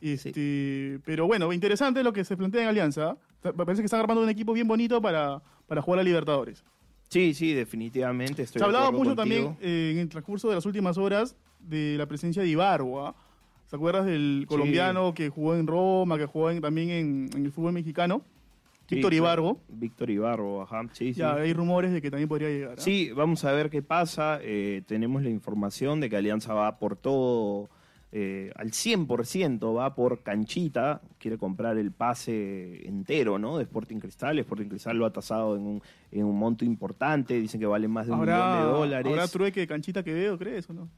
Este, 0.00 0.98
Pero 1.04 1.26
bueno, 1.26 1.52
interesante 1.52 2.02
lo 2.02 2.12
que 2.12 2.24
se 2.24 2.36
plantea 2.36 2.62
en 2.62 2.68
Alianza. 2.68 3.10
¿ah? 3.44 3.52
Parece 3.56 3.82
que 3.82 3.86
están 3.86 4.00
armando 4.00 4.22
un 4.22 4.28
equipo 4.28 4.52
bien 4.52 4.66
bonito 4.66 5.00
para, 5.00 5.42
para 5.66 5.80
jugar 5.82 6.00
a 6.00 6.02
Libertadores. 6.02 6.64
Sí, 7.08 7.34
sí, 7.34 7.52
definitivamente. 7.54 8.42
Estoy 8.42 8.58
Se 8.58 8.64
ha 8.64 8.66
hablado 8.66 8.90
mucho 8.92 9.14
contigo. 9.14 9.16
también 9.16 9.56
eh, 9.60 9.90
en 9.92 9.98
el 9.98 10.08
transcurso 10.08 10.48
de 10.48 10.56
las 10.56 10.66
últimas 10.66 10.98
horas 10.98 11.36
de 11.60 11.94
la 11.98 12.06
presencia 12.06 12.42
de 12.42 12.48
Ibarbo. 12.48 13.06
¿ah? 13.06 13.14
¿Se 13.68 13.76
acuerdas 13.76 14.06
del 14.06 14.44
colombiano 14.48 15.14
que 15.14 15.28
jugó 15.28 15.54
en 15.56 15.66
Roma, 15.66 16.18
que 16.18 16.26
jugó 16.26 16.50
en- 16.50 16.60
también 16.60 16.90
en, 16.90 17.30
en 17.34 17.44
el 17.44 17.52
fútbol 17.52 17.72
mexicano? 17.72 18.22
Víctor. 18.88 19.14
Ibarbo. 19.14 19.60
Víctor 19.68 20.10
Ibarbo, 20.10 20.62
ajá. 20.62 20.82
Sí, 20.92 21.12
sí. 21.12 21.20
Ya 21.20 21.34
hay 21.34 21.52
rumores 21.52 21.92
de 21.92 22.00
que 22.00 22.10
también 22.10 22.28
podría 22.28 22.48
llegar. 22.48 22.74
¿ah? 22.78 22.80
Sí, 22.80 23.10
vamos 23.12 23.44
a 23.44 23.52
ver 23.52 23.70
qué 23.70 23.82
pasa. 23.82 24.38
Eh, 24.42 24.82
tenemos 24.86 25.22
la 25.22 25.30
información 25.30 26.00
de 26.00 26.08
que 26.08 26.16
Alianza 26.16 26.54
va 26.54 26.78
por 26.78 26.96
todo, 26.96 27.68
eh, 28.12 28.52
al 28.54 28.70
100% 28.70 29.74
va 29.74 29.94
por 29.94 30.22
canchita. 30.22 31.00
Quiere 31.18 31.36
comprar 31.36 31.78
el 31.78 31.90
pase 31.90 32.86
entero, 32.86 33.38
¿no? 33.38 33.58
De 33.58 33.64
Sporting 33.64 33.98
Cristal. 33.98 34.38
Sporting 34.38 34.68
Cristal 34.68 34.96
lo 34.96 35.06
ha 35.06 35.12
tasado 35.12 35.56
en 35.56 35.62
un, 35.62 35.82
en 36.12 36.24
un 36.24 36.38
monto 36.38 36.64
importante. 36.64 37.40
Dicen 37.40 37.60
que 37.60 37.66
vale 37.66 37.88
más 37.88 38.06
de 38.06 38.12
un 38.12 38.20
millón 38.20 38.34
¿Habrá, 38.34 38.66
de 38.66 38.72
dólares. 38.72 39.12
¿Habrá 39.12 39.28
trueque 39.28 39.60
de 39.60 39.66
canchita 39.66 40.02
que 40.04 40.12
veo, 40.12 40.38
crees 40.38 40.70
o 40.70 40.74
no? 40.74 40.88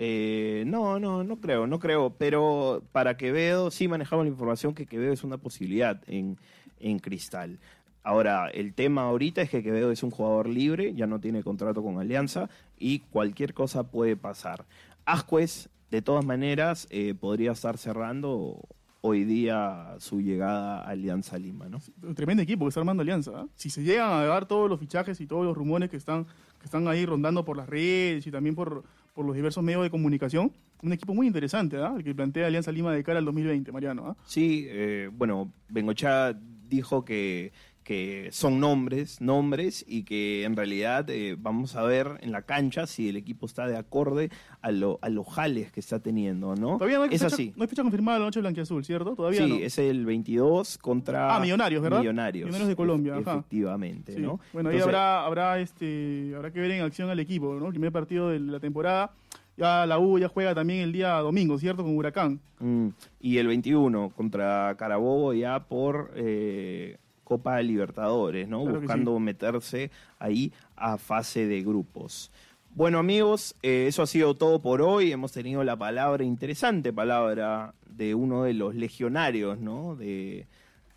Eh, 0.00 0.62
no, 0.66 1.00
no, 1.00 1.24
no 1.24 1.40
creo, 1.40 1.66
no 1.66 1.78
creo. 1.78 2.14
Pero 2.18 2.82
para 2.92 3.16
Quevedo 3.16 3.70
sí 3.70 3.88
manejamos 3.88 4.26
la 4.26 4.30
información 4.30 4.74
que 4.74 4.86
Quevedo 4.86 5.12
es 5.12 5.24
una 5.24 5.38
posibilidad 5.38 6.00
en, 6.06 6.36
en 6.80 6.98
Cristal. 6.98 7.58
Ahora, 8.02 8.48
el 8.48 8.72
tema 8.74 9.02
ahorita 9.02 9.42
es 9.42 9.50
que 9.50 9.62
Quevedo 9.62 9.90
es 9.90 10.02
un 10.02 10.10
jugador 10.10 10.48
libre, 10.48 10.94
ya 10.94 11.06
no 11.06 11.20
tiene 11.20 11.42
contrato 11.42 11.82
con 11.82 11.98
Alianza 11.98 12.48
y 12.78 13.00
cualquier 13.00 13.54
cosa 13.54 13.90
puede 13.90 14.16
pasar. 14.16 14.64
Ascuez, 15.04 15.68
de 15.90 16.02
todas 16.02 16.24
maneras, 16.24 16.86
eh, 16.90 17.14
podría 17.14 17.52
estar 17.52 17.76
cerrando 17.76 18.60
hoy 19.00 19.24
día 19.24 19.94
su 19.98 20.20
llegada 20.20 20.80
a 20.80 20.90
Alianza 20.90 21.38
Lima, 21.38 21.68
¿no? 21.68 21.80
Un 22.02 22.14
tremendo 22.14 22.42
equipo 22.42 22.64
que 22.64 22.68
está 22.70 22.80
armando 22.80 23.02
Alianza. 23.02 23.32
¿ah? 23.34 23.46
Si 23.54 23.70
se 23.70 23.82
llegan 23.82 24.10
a 24.10 24.24
dar 24.24 24.46
todos 24.46 24.68
los 24.68 24.80
fichajes 24.80 25.20
y 25.20 25.26
todos 25.26 25.44
los 25.44 25.56
rumores 25.56 25.88
que 25.90 25.96
están, 25.96 26.24
que 26.58 26.64
están 26.64 26.88
ahí 26.88 27.06
rondando 27.06 27.44
por 27.44 27.56
las 27.56 27.68
redes 27.68 28.26
y 28.26 28.30
también 28.30 28.54
por, 28.54 28.84
por 29.14 29.24
los 29.24 29.34
diversos 29.34 29.62
medios 29.62 29.82
de 29.82 29.90
comunicación, 29.90 30.52
un 30.82 30.92
equipo 30.92 31.14
muy 31.14 31.26
interesante, 31.26 31.76
¿ah? 31.76 31.94
el 31.96 32.04
que 32.04 32.14
plantea 32.14 32.46
Alianza 32.46 32.72
Lima 32.72 32.92
de 32.92 33.02
cara 33.02 33.18
al 33.18 33.24
2020, 33.24 33.72
Mariano. 33.72 34.06
¿ah? 34.08 34.16
Sí, 34.26 34.66
eh, 34.68 35.10
bueno, 35.12 35.52
Bengochea 35.68 36.38
dijo 36.68 37.04
que, 37.04 37.52
que 37.84 38.28
son 38.32 38.60
nombres, 38.60 39.20
nombres, 39.22 39.82
y 39.88 40.02
que 40.02 40.44
en 40.44 40.56
realidad 40.56 41.08
eh, 41.08 41.36
vamos 41.38 41.74
a 41.74 41.82
ver 41.84 42.18
en 42.20 42.32
la 42.32 42.42
cancha 42.42 42.86
si 42.86 43.08
el 43.08 43.16
equipo 43.16 43.46
está 43.46 43.66
de 43.66 43.78
acorde 43.78 44.28
a, 44.60 44.70
lo, 44.70 44.98
a 45.00 45.08
los 45.08 45.26
jales 45.26 45.72
que 45.72 45.80
está 45.80 45.98
teniendo, 45.98 46.54
¿no? 46.54 46.74
Todavía 46.76 46.98
no 46.98 47.04
hay, 47.04 47.14
es 47.14 47.22
fecha, 47.22 47.34
así. 47.34 47.54
no 47.56 47.62
hay 47.62 47.68
fecha 47.68 47.80
confirmada 47.82 48.18
de 48.18 48.20
la 48.20 48.26
noche 48.26 48.40
blanquiazul, 48.40 48.84
¿cierto? 48.84 49.14
Todavía 49.16 49.42
Sí, 49.42 49.48
no. 49.48 49.56
es 49.56 49.78
el 49.78 50.04
22 50.04 50.76
contra 50.78 51.34
Ah, 51.34 51.40
Millonarios, 51.40 51.82
¿verdad? 51.82 52.00
Millonarios. 52.00 52.44
Millonarios 52.44 52.68
de 52.68 52.76
Colombia, 52.76 53.16
ajá. 53.16 53.32
Efectivamente, 53.38 54.12
Sí. 54.14 54.20
¿no? 54.20 54.38
Bueno, 54.52 54.68
ahí 54.68 54.80
habrá, 54.80 55.24
habrá, 55.24 55.58
este, 55.58 56.32
habrá 56.36 56.52
que 56.52 56.60
ver 56.60 56.70
en 56.72 56.82
acción 56.82 57.08
al 57.08 57.20
equipo, 57.20 57.54
¿no? 57.54 57.66
El 57.68 57.72
primer 57.72 57.90
partido 57.90 58.28
de 58.28 58.38
la 58.40 58.60
temporada. 58.60 59.12
Ya 59.58 59.86
la 59.86 59.98
U 59.98 60.20
ya 60.20 60.28
juega 60.28 60.54
también 60.54 60.80
el 60.80 60.92
día 60.92 61.16
domingo, 61.16 61.58
¿cierto? 61.58 61.82
Con 61.82 61.96
Huracán. 61.96 62.38
Mm, 62.60 62.90
y 63.20 63.38
el 63.38 63.48
21 63.48 64.10
contra 64.10 64.76
Carabobo 64.78 65.34
ya 65.34 65.64
por 65.64 66.12
eh, 66.14 66.96
Copa 67.24 67.60
Libertadores, 67.60 68.48
¿no? 68.48 68.62
Claro 68.62 68.80
Buscando 68.80 69.18
meterse 69.18 69.90
ahí 70.20 70.52
a 70.76 70.96
fase 70.96 71.48
de 71.48 71.60
grupos. 71.62 72.30
Bueno 72.72 73.00
amigos, 73.00 73.56
eh, 73.62 73.86
eso 73.88 74.02
ha 74.02 74.06
sido 74.06 74.36
todo 74.36 74.60
por 74.60 74.80
hoy. 74.80 75.10
Hemos 75.10 75.32
tenido 75.32 75.64
la 75.64 75.74
palabra, 75.74 76.22
interesante 76.22 76.92
palabra, 76.92 77.74
de 77.88 78.14
uno 78.14 78.44
de 78.44 78.54
los 78.54 78.76
legionarios, 78.76 79.58
¿no? 79.58 79.96
De, 79.96 80.46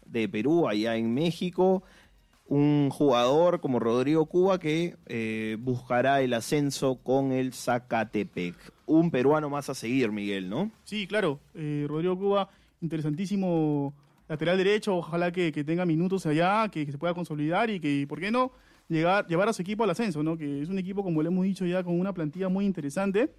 de 0.05 0.29
Perú, 0.29 0.67
allá 0.67 0.95
en 0.97 1.11
México. 1.15 1.81
Un 2.51 2.89
jugador 2.89 3.61
como 3.61 3.79
Rodrigo 3.79 4.25
Cuba 4.25 4.59
que 4.59 4.97
eh, 5.05 5.55
buscará 5.57 6.21
el 6.21 6.33
ascenso 6.33 6.95
con 7.01 7.31
el 7.31 7.53
Zacatepec. 7.53 8.55
Un 8.85 9.09
peruano 9.09 9.49
más 9.49 9.69
a 9.69 9.73
seguir, 9.73 10.11
Miguel, 10.11 10.49
¿no? 10.49 10.69
Sí, 10.83 11.07
claro. 11.07 11.39
Eh, 11.55 11.85
Rodrigo 11.87 12.19
Cuba, 12.19 12.49
interesantísimo 12.81 13.93
lateral 14.27 14.57
derecho. 14.57 14.97
Ojalá 14.97 15.31
que, 15.31 15.53
que 15.53 15.63
tenga 15.63 15.85
minutos 15.85 16.25
allá, 16.25 16.67
que, 16.67 16.85
que 16.85 16.91
se 16.91 16.97
pueda 16.97 17.13
consolidar 17.13 17.69
y 17.69 17.79
que, 17.79 18.05
¿por 18.05 18.19
qué 18.19 18.31
no? 18.31 18.51
Llegar, 18.89 19.25
llevar 19.27 19.47
a 19.47 19.53
su 19.53 19.61
equipo 19.61 19.85
al 19.85 19.91
ascenso, 19.91 20.21
¿no? 20.21 20.35
Que 20.35 20.61
es 20.61 20.67
un 20.67 20.77
equipo, 20.77 21.05
como 21.05 21.21
le 21.21 21.29
hemos 21.29 21.45
dicho 21.45 21.65
ya, 21.65 21.81
con 21.85 21.97
una 21.97 22.11
plantilla 22.13 22.49
muy 22.49 22.65
interesante. 22.65 23.31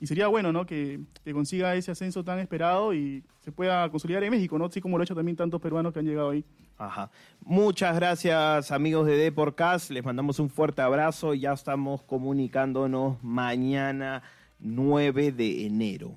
Y 0.00 0.06
sería 0.06 0.28
bueno, 0.28 0.52
¿no? 0.52 0.66
Que, 0.66 1.00
que 1.24 1.32
consiga 1.32 1.74
ese 1.74 1.90
ascenso 1.90 2.22
tan 2.22 2.38
esperado 2.38 2.92
y 2.92 3.24
se 3.40 3.50
pueda 3.50 3.88
consolidar 3.90 4.22
en 4.24 4.30
México, 4.30 4.58
¿no? 4.58 4.66
Así 4.66 4.80
como 4.80 4.98
lo 4.98 5.02
han 5.02 5.06
hecho 5.06 5.14
también 5.14 5.36
tantos 5.36 5.60
peruanos 5.60 5.92
que 5.92 6.00
han 6.00 6.06
llegado 6.06 6.30
ahí. 6.30 6.44
Ajá. 6.78 7.10
Muchas 7.40 7.96
gracias 7.96 8.70
amigos 8.70 9.06
de 9.06 9.16
Deporcast, 9.16 9.90
les 9.90 10.04
mandamos 10.04 10.38
un 10.38 10.50
fuerte 10.50 10.82
abrazo, 10.82 11.32
ya 11.32 11.52
estamos 11.54 12.02
comunicándonos 12.02 13.22
mañana 13.22 14.22
9 14.58 15.32
de 15.32 15.64
enero. 15.66 16.12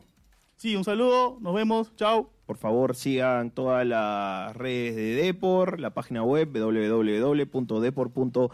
Sí, 0.57 0.75
un 0.75 0.83
saludo, 0.83 1.37
nos 1.39 1.55
vemos, 1.55 1.95
chao. 1.95 2.29
Por 2.45 2.57
favor 2.57 2.95
sigan 2.95 3.51
todas 3.51 3.87
las 3.87 4.53
redes 4.57 4.95
de 4.95 5.13
Depor, 5.13 5.79
la 5.79 5.91
página 5.91 6.23
web 6.23 6.49
www.depor.com 6.51 8.49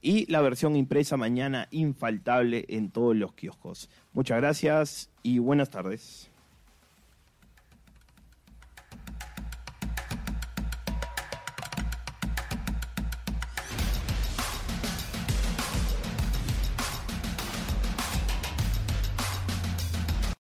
y 0.00 0.30
la 0.30 0.40
versión 0.40 0.76
impresa 0.76 1.16
mañana 1.16 1.68
infaltable 1.70 2.64
en 2.68 2.90
todos 2.90 3.14
los 3.14 3.34
kioscos. 3.34 3.90
Muchas 4.12 4.38
gracias 4.38 5.10
y 5.22 5.38
buenas 5.38 5.70
tardes. 5.70 6.30